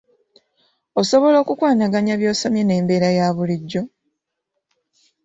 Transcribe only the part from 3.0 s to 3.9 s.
eya bullijjo?